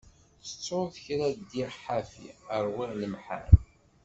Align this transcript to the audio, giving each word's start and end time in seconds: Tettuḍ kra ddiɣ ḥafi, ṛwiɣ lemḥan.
Tettuḍ 0.45 0.93
kra 1.03 1.27
ddiɣ 1.37 1.71
ḥafi, 1.83 2.27
ṛwiɣ 2.65 2.91
lemḥan. 3.01 3.49